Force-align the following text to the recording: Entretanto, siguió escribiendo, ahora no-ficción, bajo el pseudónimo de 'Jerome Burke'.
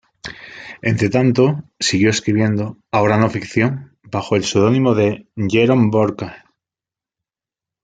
Entretanto, 0.81 1.63
siguió 1.79 2.09
escribiendo, 2.09 2.75
ahora 2.91 3.19
no-ficción, 3.19 3.95
bajo 4.01 4.35
el 4.35 4.43
pseudónimo 4.43 4.95
de 4.95 5.27
'Jerome 5.35 5.89
Burke'. 5.91 6.33